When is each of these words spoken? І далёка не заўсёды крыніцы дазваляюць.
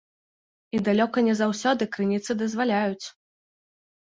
І 0.77 0.79
далёка 0.87 1.17
не 1.27 1.35
заўсёды 1.41 1.83
крыніцы 1.99 2.31
дазваляюць. 2.41 3.07